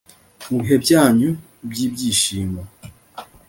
[0.49, 1.29] mu bihe byanyu
[1.69, 2.61] by ibyishimo